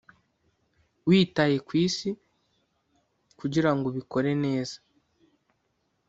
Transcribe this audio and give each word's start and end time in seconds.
Witaye 1.07 1.57
ku 1.67 1.71
isi 1.85 2.09
kugira 3.39 3.69
ngo 3.75 3.85
ubikore 3.91 4.31
neza. 4.43 4.75